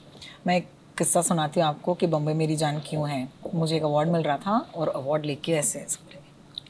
मैं 0.47 0.57
एक 0.57 0.67
किस्सा 0.97 1.21
सुनाती 1.21 1.59
हूँ 1.59 1.67
आपको 1.67 1.93
कि 1.93 2.07
बम्बई 2.07 2.33
मेरी 2.33 2.55
जान 2.55 2.77
क्यों 2.79 3.07
है। 3.09 3.27
मुझे 3.53 3.75
एक 3.75 3.83
अवार्ड 3.83 4.09
मिल 4.09 4.21
रहा 4.21 4.37
था 4.37 4.57
और 4.75 4.89
अवार्ड 4.89 5.25
लेके 5.25 5.51
ऐसे 5.51 5.85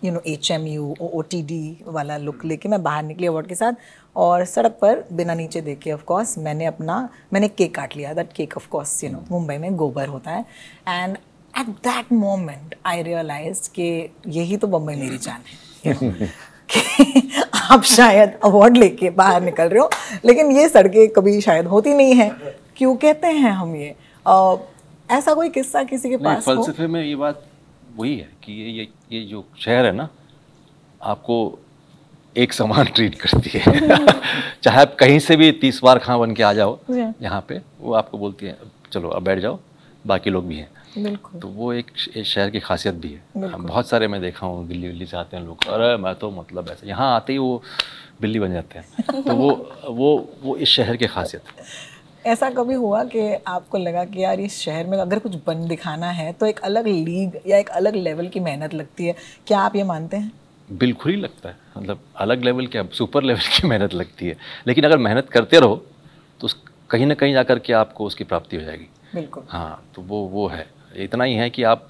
you 0.04 0.12
know 0.12 0.22
H 0.28 0.50
M 0.52 0.66
U 0.68 0.96
O 1.02 1.22
T 1.22 1.42
D 1.42 1.78
वाला 1.88 2.18
लुक 2.18 2.46
लेके 2.46 2.70
मैं 2.70 2.82
बाहर 2.84 3.04
निकली 3.04 3.28
अवार्ड 3.28 3.48
के 3.48 3.56
साथ 3.56 3.74
और 4.16 4.46
सड़क 4.46 4.78
पर 4.82 5.04
बिना 5.14 5.34
नीचे 5.34 5.62
देखे 5.62 5.92
ऑफ़ 5.92 6.04
कोर्स 6.04 6.38
मैंने 6.38 6.66
अपना, 6.66 6.98
मैंने 7.34 7.48
केक 7.48 7.76
काट 7.76 7.96
लिया। 7.98 8.14
That 8.14 8.34
cake 8.34 8.58
of 8.58 8.68
course 8.70 9.04
you 9.04 9.10
know 9.12 9.24
Mumbai 9.32 9.58
में 9.58 9.76
गोबर 9.76 10.08
होता 10.08 10.32
है। 10.32 10.46
And 10.88 11.18
at 11.54 11.68
that 11.84 12.12
moment 12.14 12.76
I 12.86 13.04
realize 13.04 13.70
कि 13.70 14.10
यही 14.28 14.58
तो 14.58 14.68
बम्बई 14.68 14.96
मेरी 14.96 15.18
जान 15.18 15.42
है। 15.86 16.34
आप 17.72 17.84
शायद 17.84 18.40
अवार्ड 18.44 18.78
लेके 18.78 19.10
बाहर 19.10 19.42
निकल 19.42 19.70
रहे 19.70 19.80
हो, 19.80 19.90
लेकिन 20.26 20.52
ये 20.52 20.68
सड़कें 20.70 21.08
कभी 21.10 21.40
शायद 21.42 21.68
होती 21.68 21.94
नहीं 21.94 22.14
है। 22.14 22.30
क्यों 22.78 22.96
कहते 22.96 23.28
हैं 23.28 23.52
हम 23.52 23.76
ये? 23.76 23.96
ऐसा 24.28 25.34
कोई 25.34 25.50
किस्सा 25.50 25.84
किसी 25.84 26.10
के 26.10 26.18
पास 26.18 26.48
हो? 26.48 26.54
फलसफे 26.56 26.88
में 26.88 27.02
ये 27.04 27.16
बात 27.16 27.44
वही 27.98 28.18
है 28.18 28.30
कि 28.44 28.54
ये 28.54 28.70
ये 28.72 28.88
ये 29.12 29.22
जो 29.26 29.44
शहर 29.60 29.86
है 29.86 29.92
ना 29.92 30.08
आपको 31.02 31.38
एक 32.36 32.54
समान 32.54 32.86
ट्रीट 32.96 33.16
करती 33.22 33.50
है। 33.54 33.80
चाहे 34.64 34.82
आप 34.82 34.96
कहीं 35.00 35.20
से 35.20 35.36
भी 35.38 35.52
तीस 35.62 35.80
बार 35.84 36.00
खां 36.00 36.20
बन 36.20 36.32
के 36.36 36.44
आ 36.44 36.52
जाओ 36.54 36.78
यहाँ 36.92 37.46
पे 37.50 37.62
वो 37.82 37.94
आपको 37.94 38.18
बोलती 38.18 38.46
है 38.46 38.58
चलो 38.94 39.10
अब 39.10 39.24
बैठ 39.24 39.40
जाओ 39.40 39.60
बाकी 40.06 40.30
लोग 40.30 40.48
भी 40.48 40.56
हैं। 40.58 40.70
तो 41.40 41.48
वो 41.48 41.72
एक 41.74 41.92
एक 42.18 42.26
शहर 42.26 42.50
की 42.50 42.60
खासियत 42.60 42.96
भी 42.96 43.10
है। 43.14 43.50
हम 43.52 43.66
बहुत 43.66 43.88
सारे 43.90 44.08
मैं 44.08 44.22
देखा 44.22 44.48
हूँ 44.48 44.68
दिल्ली 44.68 44.88
विल्ली 44.88 45.06
से 45.06 45.18
आते 45.18 45.38
हैं 45.38 45.44
लोग 45.46 45.68
अरे 45.70 45.96
मैं 46.04 46.14
तो 46.16 46.32
मतलब 46.32 46.70
ऐसे 46.72 46.88
यहाँ 46.88 47.16
आते 47.16 47.34
ही 47.34 47.40
वो 47.40 47.62
बिल्ली 48.22 48.40
बन 48.40 48.54
जाते 48.54 48.80
हैं। 48.80 49.22
तो 49.24 49.36
वो 49.36 49.50
वो 49.90 50.10
वो 50.44 50.56
इस 50.58 50.70
शहर 50.70 50.96
की 50.98 51.08
खासियत 51.08 51.44
है। 51.50 51.94
ऐसा 52.26 52.50
कभी 52.50 52.74
हुआ 52.74 53.04
कि 53.06 53.20
आपको 53.48 53.78
लगा 53.78 54.04
कि 54.06 54.24
यार 54.24 54.40
इस 54.40 54.60
शहर 54.60 54.86
में 54.86 54.98
अगर 54.98 55.20
कुछ 55.20 55.36
बन 55.48 55.68
दिखाना 55.68 56.10
है 56.12 56.32
तो 56.34 56.46
एक 56.46 56.60
अलग 56.60 56.88
लीग 56.88 57.40
या 57.48 57.58
एक 57.58 57.70
अलग 57.72 57.96
लेवल 57.96 58.28
की 58.28 58.40
मेहनत 58.40 58.74
लगती 58.74 59.06
है? 59.06 59.16
क्या 59.48 59.60
आप 59.60 59.76
ये 59.76 59.84
मानते 59.84 60.18
हैं? 60.18 60.32
बिल्कुल 60.70 61.12
ही 61.12 61.18
लगता 61.18 61.50
है। 61.50 61.58
मतलब 61.78 62.00
अलग 62.18 62.44
लेवल 62.44 62.68
के 62.68 62.84
सुपर 62.94 63.24
लेवल 63.24 63.40
की 63.56 63.68
मेहनत 63.68 63.94
लगती 63.94 64.28
है। 64.28 64.36
लेकिन 64.68 64.84
अगर 64.84 64.98
मेहनत 64.98 65.30
करते 65.30 65.60
रहो 65.60 65.76
तो 66.40 66.48
कहीं 66.90 67.06
ना 67.06 67.14
कहीं 67.14 67.34
जाकर 67.34 67.60
के 67.60 67.74
आपको 67.74 68.06
उसकी 68.06 68.24
प्राप्ति 68.24 68.58
हो 68.58 68.64
जाएगी। 68.64 68.90
बिल्कुल। 69.16 69.44
हाँ 69.50 69.84
तो 69.96 70.02
वो 70.02 70.22
वो 70.28 70.48
है। 70.48 70.68
इतना 70.96 71.24
ही 71.24 71.36
है 71.36 71.50
कि 71.50 71.64
आप 71.64 71.88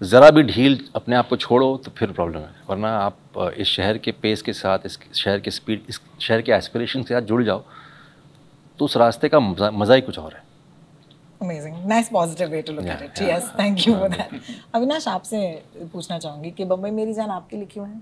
ज़रा 0.00 0.30
भी 0.30 0.42
ढील 0.42 0.78
अपने 0.96 1.16
आप 1.16 1.28
को 1.28 1.36
छोड़ो 1.36 1.76
तो 1.84 1.90
फिर 1.98 2.10
प्रॉब्लम 2.12 2.38
है। 2.38 2.54
वरना 2.70 2.88
आप 2.98 3.54
इस 3.58 3.68
शहर 3.68 3.98
के 3.98 4.12
पेस 4.12 4.42
के 4.42 4.52
साथ 4.52 4.86
इस 4.86 4.98
शहर 5.14 5.40
के 5.40 5.50
स्पीड 5.50 5.82
इस 5.88 6.00
शहर 6.20 6.42
के 6.42 6.52
एस्पिरेशन 6.52 7.02
के 7.02 7.14
साथ 7.14 7.22
जुड़ 7.22 7.42
जाओ 7.44 7.64
तो 8.78 8.84
उस 8.84 8.96
रास्ते 8.96 9.28
का 9.28 9.40
मज़ा 9.40 9.94
ही 9.94 10.00
कुछ 10.00 10.18
और 10.18 10.32
है। 10.34 10.42
Amazing 11.42 11.76
nice 11.88 12.08
positive 12.08 12.48
way 12.48 12.60
to 12.62 12.72
look 12.72 12.86
at 12.86 13.02
it 13.02 13.22
yes 13.22 13.52
thank 13.58 13.86
you 13.88 13.94
for 13.94 14.08
that 14.08 14.40
Avinash 14.74 15.08
आपसे 15.08 15.40
पूछना 15.92 16.18
चाहूँगी 16.18 16.50
कि 16.50 16.64
बम्बई 16.64 16.90
मेरी 16.90 17.12
जान 17.14 17.30
आपके 17.30 17.56
लिए 17.56 17.66
क्यों 17.66 17.88
है? 17.88 18.00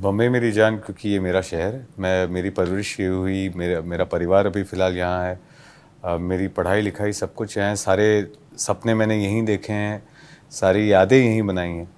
बम्बई 0.00 0.28
मेरी 0.28 0.50
जान 0.52 0.76
क्योंकि 0.76 1.08
ये 1.08 1.20
मेरा 1.20 1.40
शहर 1.42 1.74
है। 1.74 1.86
मैं 1.98 2.26
मेरी 2.28 2.50
परवरिश 2.50 2.98
ये 3.00 3.06
हुई 3.06 3.48
मेरा 3.56 3.80
मेरा 3.82 4.04
परिवार 4.04 4.46
अभी 4.46 4.62
फ़िलहाल 4.62 4.96
यहाँ 4.96 5.24
है। 5.24 5.40
अ, 6.04 6.16
मेरी 6.16 6.48
पढ़ाई 6.48 6.80
लिखाई 6.80 7.12
सब 7.12 7.34
कुछ 7.34 7.58
है। 7.58 7.74
सारे 7.76 8.06
सपने 8.58 8.94
मैंने 8.94 9.16
यहीं 9.24 9.42
देखे 9.44 9.72
हैं। 9.72 10.02
सारी 10.50 10.92
यादें 10.92 11.18
यहीं 11.18 11.42
बनाई 11.42 11.68
हैं। 11.68 11.88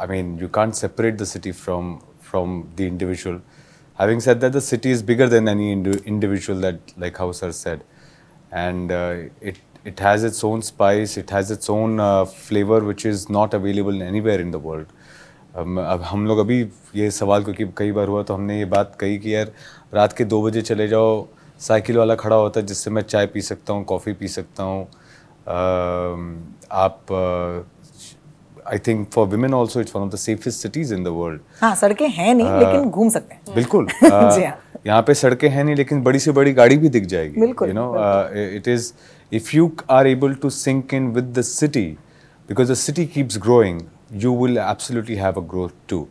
I 0.00 0.06
mean 0.08 0.38
you 0.38 0.48
can't 0.48 0.74
separate 0.74 1.16
the 1.16 1.24
city 1.24 1.52
from 1.52 1.96
from 2.30 2.62
the 2.76 2.80
individual 2.80 3.40
having 3.98 4.20
said 4.20 4.40
that 4.40 4.52
the 4.52 4.60
city 4.60 4.90
is 4.90 5.02
bigger 5.02 5.28
than 5.28 5.48
any 5.48 5.72
indi- 5.72 6.02
individual 6.06 6.60
that 6.60 6.92
like 6.96 7.18
how 7.18 7.30
sir 7.32 7.52
said 7.52 7.84
and 8.52 8.92
uh, 8.92 9.14
it 9.40 9.58
it 9.84 9.98
has 10.00 10.24
its 10.24 10.42
own 10.44 10.62
spice 10.62 11.16
it 11.16 11.30
has 11.30 11.50
its 11.50 11.68
own 11.68 12.00
uh, 12.00 12.24
flavor 12.24 12.80
which 12.84 13.04
is 13.04 13.28
not 13.28 13.54
available 13.54 14.02
anywhere 14.02 14.40
in 14.40 14.50
the 14.50 14.58
world 14.58 14.86
um, 15.56 15.78
अब 15.78 16.02
हम 16.10 16.26
लोग 16.26 16.38
अभी 16.38 16.60
ये 16.96 17.10
सवाल 17.10 17.44
क्योंकि 17.44 17.64
कई 17.76 17.92
बार 17.92 18.08
हुआ 18.08 18.22
तो 18.22 18.34
हमने 18.34 18.58
ये 18.58 18.64
बात 18.74 18.96
कही 19.00 19.18
कि 19.18 19.34
यार 19.34 19.52
रात 19.94 20.12
के 20.18 20.24
दो 20.24 20.42
बजे 20.42 20.62
चले 20.62 20.88
जाओ 20.88 21.26
साइकिल 21.60 21.98
वाला 21.98 22.14
खड़ा 22.22 22.36
होता 22.36 22.60
है 22.60 22.66
जिससे 22.66 22.90
मैं 22.90 23.02
चाय 23.02 23.26
पी 23.34 23.40
सकता 23.42 23.72
हूँ 23.72 23.84
कॉफ़ी 23.84 24.12
पी 24.20 24.28
सकता 24.28 24.62
हूँ 24.62 24.86
um, 24.86 26.36
आप 26.72 27.12
I 28.66 28.78
think 28.86 29.08
for 29.14 29.26
women 29.28 29.54
also 29.54 29.80
it's 29.80 29.94
one 29.96 30.02
of 30.02 30.10
the 30.12 30.16
safest 30.16 30.62
cities 30.62 30.94
in 30.94 31.04
the 31.04 31.08
world 31.16 31.40
हाँ 31.60 31.74
सड़कें 31.76 32.08
हैं 32.08 32.34
नहीं 32.34 32.58
लेकिन 32.58 32.90
घूम 32.90 33.08
सकते 33.10 33.34
हैं। 33.34 33.54
बिल्कुल। 33.54 33.86
जी 34.02 34.08
अ, 34.08 34.12
हाँ। 34.12 34.58
यहाँ 34.86 35.02
पे 35.06 35.14
सड़कें 35.14 35.48
हैं 35.48 35.64
नहीं 35.64 35.74
लेकिन 35.76 36.02
बड़ी 36.02 36.18
से 36.18 36.32
बड़ी 36.32 36.52
गाड़ी 36.52 36.76
भी 36.76 36.88
दिख 36.88 37.06
जाएगी 37.06 37.40
बिल्कुल, 37.40 37.68
you 37.68 37.74
know 37.74 37.86
it 38.56 38.68
is 38.68 38.92
if 39.32 39.56
you 39.56 39.70
are 39.90 40.06
able 40.06 40.34
to 40.42 40.50
sync 40.50 40.94
in 40.94 41.10
with 41.12 41.32
the 41.38 41.42
city 41.42 41.86
because 42.48 42.72
the 42.72 42.74
city 42.76 43.06
keeps 43.06 43.38
growing 43.42 43.80
you 44.22 44.34
will 44.42 44.58
absolutely 44.58 45.16
have 45.16 45.40
a 45.40 45.46
growth 45.50 45.74
to 45.88 46.06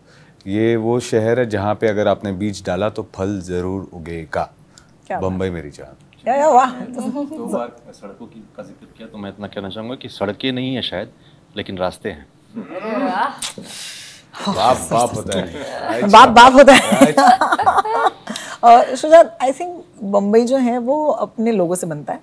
ये 0.48 0.76
वो 0.84 1.00
शहर 1.08 1.40
है 1.40 1.46
जहाँ 1.50 1.74
पे 1.82 1.88
अगर 1.88 2.08
आपने 2.08 2.32
बीज 2.34 2.64
डाला 2.66 2.90
तो 2.90 3.08
फल 3.16 3.40
ज़रूर 3.46 3.90
उगेगा। 3.94 4.50
बम्बई 5.12 5.50
मेरी 5.50 5.70
जान। 5.72 5.96
या 6.28 6.36
या 6.36 6.48
वाह। 6.50 6.72
दो 6.96 7.46
बार 7.46 7.76
सड़कों 7.94 8.26
की 8.28 8.44
का 8.58 8.64
ज़िक्र 8.64 8.86
किया 8.98 9.08
तो 9.08 9.18
मैं 9.18 9.30
इतना 9.30 9.48
कहना 9.48 9.70
चाहूँगा 9.70 9.96
कि 10.02 10.10
सड़कें 10.10 10.52
नहीं 10.52 10.74
है 10.76 10.82
शायद 10.82 11.12
लेकिन 11.58 11.78
रास्ते 11.78 12.10
हैं। 12.10 12.26
बाप 14.48 14.78
बाप 14.92 15.16
होता 15.16 15.40
है। 15.40 16.08
बाप 16.12 16.30
बाप 16.30 16.54
होता 16.54 16.74
है। 16.74 17.14
और 18.64 18.96
शुजात 18.96 19.38
आई 19.42 19.52
थिंक 19.52 19.84
बम्बई 20.04 20.46
जो 20.46 20.58
है 20.58 20.78
वो 20.78 21.06
अपने 21.08 21.52
लोगों 21.52 21.76
से 21.76 21.88
बनता 21.88 22.14
है। 22.14 22.20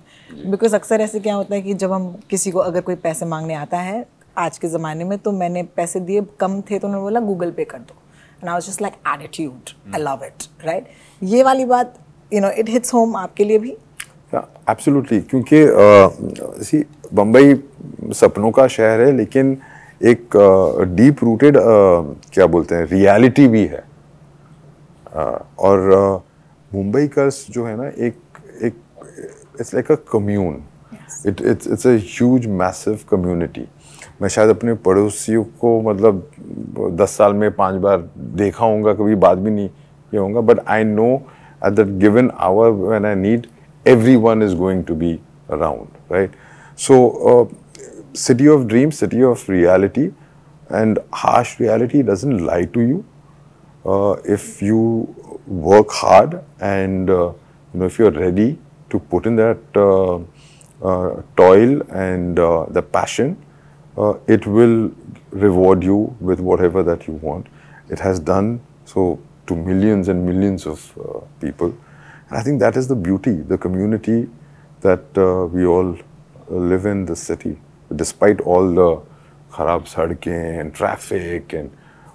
बिकॉज़ 0.50 0.75
अक्सर 0.76 1.00
ऐसे 1.00 1.20
क्या 1.20 1.35
होता 1.35 1.54
है 1.54 1.62
कि 1.62 1.75
जब 1.75 1.92
हम 1.92 2.08
किसी 2.30 2.50
को 2.50 2.58
अगर 2.58 2.80
कोई 2.80 2.94
पैसे 2.94 3.26
मांगने 3.26 3.54
आता 3.54 3.78
है 3.78 4.06
आज 4.38 4.58
के 4.58 4.68
ज़माने 4.68 5.04
में 5.04 5.18
तो 5.18 5.32
मैंने 5.32 5.62
पैसे 5.76 6.00
दिए 6.00 6.23
कम 6.40 6.61
थे 6.61 6.78
तो 6.78 6.87
उन्होंने 6.88 7.02
बोला 7.02 7.20
गूगल 7.20 7.50
पे 7.50 7.64
कर 7.64 7.78
दो। 7.78 7.94
And 8.40 8.49
I 8.49 8.52
was 8.52 8.66
just 8.66 8.82
like 8.82 8.94
attitude 9.14 9.70
I 9.94 10.00
love 10.02 10.25
it 10.25 10.44
right 10.64 10.87
ये 11.23 11.42
वाली 11.42 11.64
बात 11.64 11.94
you 12.32 12.40
know 12.40 12.50
it 12.50 12.68
hits 12.68 12.94
home 12.94 13.16
आपके 13.16 13.44
लिए 13.44 13.58
भी? 13.58 13.76
एब्सोल्युटली 14.35 15.20
क्योंकि 15.20 15.64
सी 16.64 16.85
बम्बई 17.14 17.54
सपनों 18.14 18.50
का 18.50 18.66
शहर 18.66 19.00
है 19.00 19.12
लेकिन 19.16 19.56
एक 20.02 20.28
डीप 20.97 21.25
रूटेड 21.25 21.57
क्या 22.33 22.47
बोलते 22.47 22.75
हैं 22.75 22.85
रियलिटी 22.85 23.49
भी 23.49 23.67
है। 23.67 23.85
और 25.59 25.81
मुंबई 26.75 27.09
कर्स 27.09 27.47
जो 27.50 27.64
है 27.64 27.76
ना 27.76 27.88
एक 27.88 28.19
एक 28.62 28.75
it's 29.61 29.75
like 29.75 29.93
a 29.93 29.95
commune 29.95 30.62
it 31.26 31.40
it's 31.40 31.67
it's 31.67 31.87
a 31.87 31.90
huge 31.90 32.47
massive 32.47 33.00
community 33.11 33.69
मैं 34.23 34.28
शायद 34.28 34.50
अपने 34.50 34.75
पड़ोसियों 34.75 35.45
को 35.45 35.81
मतलब 35.81 36.31
दस 36.90 37.11
साल 37.11 37.33
में 37.33 37.52
पाँच 37.52 37.75
बार 37.75 38.09
देखा 38.19 38.67
होगा 38.67 38.95
कभी 38.95 39.14
बात 39.14 39.38
भी 39.38 39.50
नहीं 39.50 39.69
किया 39.69 40.23
होगा 40.23 40.40
but 40.40 40.61
I 40.69 40.85
know 40.85 41.23
at 41.67 41.73
that 41.73 41.88
given 41.88 42.31
hour 42.31 42.71
when 42.71 43.07
I 43.07 43.14
need 43.14 43.47
everyone 43.87 44.43
is 44.43 44.55
going 44.55 44.85
to 44.85 44.95
be 44.95 45.21
around, 45.49 45.88
right? 46.09 46.31
So, 46.76 46.95
uh, 47.31 47.47
city 48.12 48.49
of 48.49 48.69
dreams, 48.69 48.99
city 48.99 49.23
of 49.23 49.49
reality, 49.49 50.12
and 50.69 50.99
harsh 51.12 51.59
reality 51.61 52.03
doesn't 52.03 52.45
lie 52.45 52.65
to 52.65 52.81
you. 52.81 53.05
Uh, 53.85 54.12
if 54.25 54.61
you 54.61 55.15
work 55.47 55.91
hard 55.91 56.45
and 56.61 57.09
uh, 57.09 57.33
you 57.73 57.81
know 57.81 57.87
if 57.87 57.99
you're 57.99 58.11
ready 58.11 58.59
to 58.91 58.99
put 58.99 59.27
in 59.27 59.37
that 59.37 59.59
uh, 59.77 60.19
uh, 60.85 61.23
toil 61.37 61.83
and 61.91 62.38
uh, 62.38 62.67
the 62.71 62.83
passion, 62.83 63.37
uh, 63.97 64.15
it 64.27 64.47
will 64.47 64.91
reward 65.31 65.83
you 65.83 66.17
with 66.21 66.41
whatever 66.41 66.83
that 66.83 67.07
you 67.07 67.15
want. 67.15 67.47
It 67.88 67.99
has 67.99 68.21
done 68.21 68.61
so 68.85 69.19
to 69.47 69.57
millions 69.57 70.09
and 70.09 70.25
millions 70.25 70.67
of 70.67 70.93
people. 71.41 71.75
And 72.29 72.38
I 72.38 72.43
think 72.43 72.61
that 72.61 72.77
is 72.77 72.87
the 72.87 72.95
beauty, 72.95 73.33
the 73.33 73.57
community 73.57 74.29
that 74.81 75.03
we 75.53 75.67
all 75.67 75.99
live 76.49 76.87
in 76.87 77.07
the 77.07 77.17
city, 77.17 77.59
despite 77.90 78.40
all 78.40 78.71
the 78.80 78.88
kharab 79.52 79.88
sadkein 79.88 80.61
and 80.61 80.75
traffic 80.75 81.52
and 81.52 81.71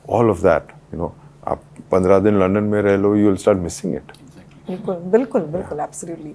all 0.07 0.29
of 0.29 0.41
that. 0.41 0.73
You 0.91 0.99
know, 0.99 1.11
आप 1.47 1.61
पंद्रह 1.91 2.19
दिन 2.19 2.39
London 2.39 2.63
में 2.73 2.81
रह 2.81 2.95
लो, 2.97 3.15
you 3.17 3.29
will 3.29 3.39
start 3.45 3.63
missing 3.67 3.95
it. 4.01 4.11
बिल्कुल 4.67 4.95
बिल्कुल 5.13 5.41
बिल्कुल 5.53 5.79
absolutely 5.79 6.29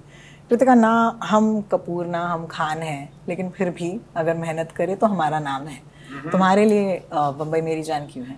Kritika 0.49 0.73
ना 0.75 0.89
हम 1.29 1.45
कपूर 1.71 2.05
ना 2.05 2.19
हम 2.27 2.45
खान 2.51 2.81
हैं 2.81 3.09
लेकिन 3.29 3.49
फिर 3.57 3.69
भी 3.77 3.89
अगर 4.17 4.33
मेहनत 4.37 4.71
करें 4.77 4.95
तो 4.97 5.07
हमारा 5.07 5.39
नाम 5.39 5.65
है 5.67 6.29
तुम्हारे 6.31 6.65
लिए 6.65 7.01
बम्बई 7.13 7.61
मेरी 7.61 7.83
जान 7.83 8.05
क्यों 8.11 8.25
है 8.25 8.35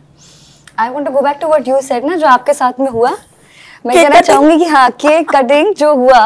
I 0.80 0.90
want 0.90 1.06
to 1.08 1.12
go 1.14 1.22
back 1.22 1.38
to 1.42 1.48
what 1.48 1.68
you 1.68 1.82
said 1.82 2.06
ना 2.06 2.16
जो 2.24 2.28
आपके 2.28 2.54
साथ 2.54 2.80
में 2.80 2.90
हुआ 2.90 3.12
मैं 3.86 3.96
कहना? 3.96 4.22
चाहूँगी 4.22 4.58
कि 4.60 4.66
हाँ 4.76 4.90
केक 5.02 5.30
कटिंग 5.36 5.74
जो 5.76 5.94
हुआ 5.96 6.24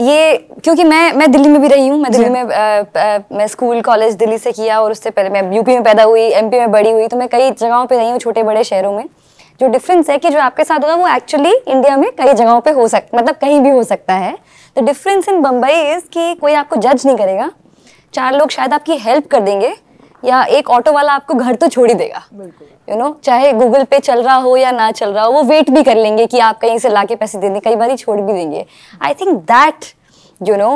ये 0.00 0.36
क्योंकि 0.64 0.84
मैं 0.84 1.12
मैं 1.12 1.30
दिल्ली 1.32 1.48
में 1.48 1.60
भी 1.62 1.68
रही 1.68 1.88
हूँ 1.88 1.98
मैं 2.00 2.12
दिल्ली 2.12 2.28
में 2.28 2.42
अ, 2.42 2.48
अ, 2.96 3.18
मैं 3.32 3.46
स्कूल 3.46 3.80
कॉलेज 3.80 4.14
दिल्ली 4.14 4.38
से 4.38 4.52
किया 4.52 4.80
और 4.80 4.90
उससे 4.90 5.10
पहले 5.10 5.30
मैं 5.30 5.52
यूपी 5.56 5.72
में 5.72 5.82
पैदा 5.82 6.02
हुई 6.02 6.20
एमपी 6.20 6.58
में 6.58 6.70
बड़ी 6.72 6.90
हुई 6.90 7.06
तो 7.08 7.16
मैं 7.16 7.28
कई 7.28 7.50
जगहों 7.50 7.86
पे 7.86 7.96
रही 7.96 8.10
हूँ 8.10 8.18
छोटे 8.18 8.42
बड़े 8.42 8.64
शहरों 8.64 8.92
में। 8.92 9.04
जो 9.60 9.68
डिफरेंस 9.68 10.10
है 10.10 10.18
कि 10.18 10.30
जो 10.30 10.38
आपके 10.38 10.64
साथ 10.64 10.84
हुआ 10.84 10.94
वो 10.94 11.08
एक्चुअली 11.08 11.52
इंडिया 11.68 11.96
में 11.96 12.10
कई 12.12 12.34
जगहों 12.34 12.60
पे 12.60 12.70
हो 12.70 12.88
सकता 12.88 13.18
मतलब 13.18 13.34
कहीं 13.34 13.60
भी 13.60 13.70
हो 13.70 13.82
सकता 13.82 14.14
है। 14.14 14.36
The 14.76 14.84
difference 14.84 15.28
in 15.28 15.40
Bombay 15.42 15.80
is 15.92 16.02
कि 16.12 16.34
कोई 16.34 16.52
आपको 16.52 16.76
जज 16.76 17.06
नहीं 17.06 17.16
करेगा। 17.16 17.50
चार 18.14 18.34
लोग 18.34 18.50
शायद 18.50 18.74
आपकी 18.74 18.96
हेल्प 18.96 19.26
कर 19.26 19.40
देंगे 19.40 19.74
या 20.24 20.42
एक 20.58 20.70
ऑटो 20.70 20.92
वाला 20.92 21.12
आपको 21.12 21.34
घर 21.34 21.54
तो 21.54 21.68
छोड़ 21.68 21.88
ही 21.88 21.94
देगा 21.94 22.24
यू 22.88 22.96
नो 22.96 23.10
चाहे 23.24 23.52
गूगल 23.52 23.84
पे 23.90 23.98
चल 23.98 24.22
रहा 24.22 24.36
हो 24.36 24.56
या 24.56 24.70
ना 24.72 24.90
चल 24.92 25.12
रहा 25.12 25.24
हो 25.24 25.32
वो 25.32 25.42
वेट 25.42 25.70
भी 25.70 25.82
कर 25.82 25.96
लेंगे 25.96 26.26
कि 26.26 26.38
आप 26.38 26.58
कहीं 26.60 26.78
से 26.78 26.88
लाके 26.88 27.16
पैसे 27.16 27.38
दे 27.38 27.48
दें 27.48 27.60
कई 27.60 27.76
बार 27.76 27.90
ही 27.90 27.96
छोड़ 27.96 28.20
भी 28.20 28.32
देंगे 28.32 28.64
I 29.02 29.14
think 29.14 29.38
that 29.52 29.84
you 30.40 30.56
know 30.56 30.72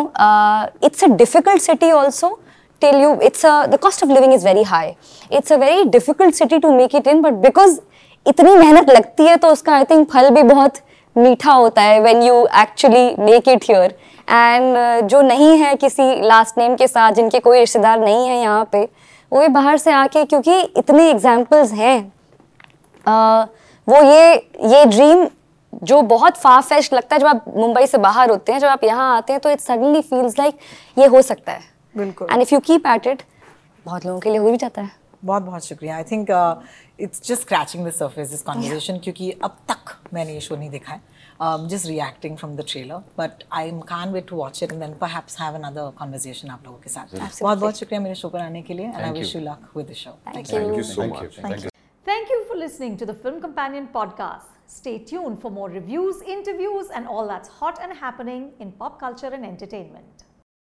it's 0.85 1.05
a 1.05 1.09
difficult 1.17 1.63
city 1.63 1.91
also 1.93 2.39
tell 2.83 3.01
you 3.01 3.09
it's 3.21 3.45
a 3.45 3.55
the 3.71 3.79
cost 3.79 4.03
of 4.03 4.09
living 4.09 4.33
is 4.33 4.43
very 4.43 4.63
high. 4.63 4.97
It's 5.31 5.51
a 5.51 5.59
very 5.59 5.85
difficult 5.87 6.35
city 6.35 6.61
to 6.61 6.77
make 6.77 6.95
it 6.95 7.07
in, 7.07 7.23
but 7.23 7.41
because 7.43 7.79
इतनी 8.27 8.55
मेहनत 8.55 8.91
लगती 8.91 9.27
है 9.27 9.37
तो 9.37 9.49
उसका 9.49 9.75
I 9.75 9.85
think 9.91 10.09
फल 10.13 10.29
भी 10.31 10.43
बहुत 10.43 10.79
मीठा 11.17 11.53
होता 11.53 11.83
है 11.83 12.01
when 12.05 12.23
you 12.23 12.47
actually 12.63 13.15
make 13.19 13.49
it 13.49 13.65
here. 13.65 13.91
And 14.29 15.07
जो 15.09 15.21
नहीं 15.23 15.57
है 15.59 15.75
किसी 15.77 16.05
लास्ट 16.23 16.59
नेम 16.59 16.75
के 16.77 16.87
साथ 16.89 17.13
जिनके 17.13 17.39
कोई 17.41 17.59
रिश्तेदार 17.59 18.01
नहीं 18.01 18.27
है 18.29 18.41
यहाँ 18.41 18.69
पे 18.73 18.83
वो 19.33 19.41
भी 19.41 19.49
बाहर 19.49 19.77
से 19.79 19.93
आके 19.93 20.25
क्योंकि 20.25 20.61
इतने 20.79 21.09
एग्जाम्पल्स 21.11 21.73
हैं। 21.73 22.01
वो 23.89 24.03
ये 24.05 24.35
ये 24.69 24.85
ड्रीम 24.87 25.27
जो 25.85 26.01
बहुत 26.05 26.37
फार 26.37 26.63
फेस्ट 26.63 26.95
लगता 26.95 27.17
है 27.17 27.21
जब 27.21 27.27
आप 27.27 27.45
मुंबई 27.57 27.87
से 27.87 27.99
बाहर 27.99 28.31
होते 28.31 28.53
हैं 28.53 28.59
जब 28.61 28.69
आप 28.69 28.85
यहाँ 28.85 29.17
आते 29.17 29.33
हैं 29.33 29.41
तो 29.41 29.51
इट 29.51 29.61
सडनली 29.61 30.01
फील्स 30.03 30.39
लाइक 30.39 30.59
ये 30.97 31.07
हो 31.07 31.23
सकता 31.23 31.53
है। 31.53 31.61
बिल्कुल। 31.95 32.29
And 32.33 32.43
if 32.43 32.55
you 32.55 32.61
keep 32.61 32.87
at 32.87 33.07
it 33.07 33.23
बहुत 33.87 34.07
लोगों 34.07 34.21
के 34.21 34.31
लिए 34.31 34.39
हो 34.39 34.51
भी 34.51 34.57
जाता 34.57 34.83
है। 34.83 34.91
बहुत 35.25 35.43
बहुत 35.43 35.65
शुक्रिया। 35.65 35.97
I 35.97 36.05
think 36.11 36.31
it's 37.01 37.23
just 37.23 37.43
scratching 37.43 37.87
the 37.87 37.91
surface 37.93 38.29
this 38.31 38.43
conversation 38.43 38.99
क्योंकि 38.99 39.31
अब 39.45 39.57
तक 39.71 39.97
मैंने 40.15 40.33
ये 40.33 40.41
शो 40.41 40.57
नहीं 40.57 40.71
देखा 40.71 40.93
है। 40.93 41.01
Just 41.42 41.88
reacting 41.88 42.38
from 42.38 42.56
the 42.56 42.66
trailer 42.72 43.04
but 43.18 43.44
I 43.60 43.72
can't 43.88 44.12
wait 44.14 44.28
to 44.30 44.36
watch 44.36 44.64
it 44.64 44.72
and 44.72 44.82
then 44.82 44.94
perhaps 45.02 45.40
have 45.42 45.56
another 45.56 45.92
conversation 46.00 46.50
आप 46.58 46.66
लोगों 46.66 46.80
के 46.80 46.90
साथ 46.90 47.16
बहुत 47.42 47.58
बहुत 47.58 47.80
शुक्रिया 47.80 48.02
मेरे 48.02 48.16
शो 48.16 48.30
पर 48.30 48.42
आने 48.42 48.62
के 48.62 48.74
लिए 48.74 48.86
and 48.86 49.02
I 49.04 49.12
wish 49.20 49.36
you 49.36 49.42
luck 49.42 49.72
with 49.78 49.90
the 49.90 49.94
show 50.04 50.18
thank 50.36 50.48
you. 50.48 50.60
Thank 50.60 50.78
you 50.78 50.84
so 50.84 51.02
Thank 51.02 51.14
much. 51.14 51.24
you. 51.24 51.48
Thank 51.48 51.64
you. 51.66 51.70
Thank 52.06 52.30
you 52.30 52.44
for 52.50 52.56
listening 52.58 52.98
to 52.98 53.06
the 53.06 53.14
Film 53.24 53.42
Companion 53.42 53.88
podcast. 53.96 54.52
Stay 54.68 54.98
tuned 55.12 55.40
for 55.42 55.52
more 55.52 55.70
reviews, 55.70 56.22
interviews, 56.36 56.92
and 57.00 57.08
all 57.08 57.28
that's 57.28 57.50
hot 57.60 57.80
and 57.82 57.98
happening 57.98 58.46
in 58.60 58.72
pop 58.74 59.00
culture 59.00 59.32
and 59.38 59.46
entertainment. 59.46 60.26